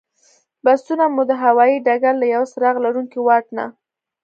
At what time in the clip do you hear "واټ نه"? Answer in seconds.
3.21-3.65